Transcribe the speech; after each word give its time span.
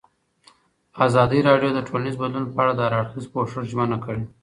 ازادي 1.05 1.39
راډیو 1.49 1.69
د 1.73 1.79
ټولنیز 1.87 2.15
بدلون 2.21 2.45
په 2.49 2.57
اړه 2.63 2.73
د 2.75 2.79
هر 2.85 2.93
اړخیز 2.99 3.25
پوښښ 3.33 3.53
ژمنه 3.71 3.97
کړې. 4.05 4.23